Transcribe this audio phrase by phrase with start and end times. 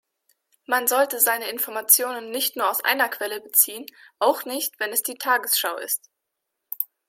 [0.65, 3.85] Man sollte seine Informationen nicht nur aus einer Quelle beziehen,
[4.17, 6.09] auch nicht wenn es die Tagesschau ist.